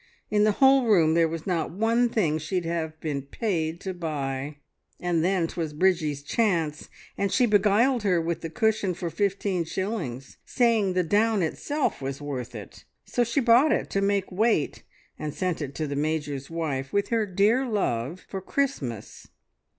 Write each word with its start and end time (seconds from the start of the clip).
In 0.31 0.45
the 0.45 0.53
whole 0.53 0.87
room 0.87 1.13
there 1.13 1.27
was 1.27 1.45
not 1.45 1.69
one 1.69 2.09
thing 2.09 2.39
she'd 2.39 2.65
have 2.65 2.99
been 3.01 3.21
paid 3.21 3.79
to 3.81 3.93
buy. 3.93 4.55
"And 4.99 5.23
then 5.23 5.45
'twas 5.45 5.73
Bridgie's 5.73 6.23
chance, 6.23 6.89
and 7.19 7.31
she 7.31 7.45
beguiled 7.45 8.01
her 8.01 8.19
with 8.19 8.41
the 8.41 8.49
cushion 8.49 8.95
for 8.95 9.11
fifteen 9.11 9.63
shillings, 9.63 10.37
saying 10.43 10.93
the 10.93 11.03
down 11.03 11.43
itself 11.43 12.01
was 12.01 12.19
worth 12.19 12.55
it. 12.55 12.83
So 13.05 13.23
she 13.23 13.41
bought 13.41 13.71
it 13.71 13.91
to 13.91 14.01
make 14.01 14.31
weight, 14.31 14.81
and 15.19 15.35
sent 15.35 15.61
it 15.61 15.75
to 15.75 15.85
the 15.85 15.95
Major's 15.95 16.49
wife, 16.49 16.91
with 16.91 17.09
her 17.09 17.27
dear 17.27 17.67
love, 17.67 18.25
for 18.27 18.41
Christmas. 18.41 19.27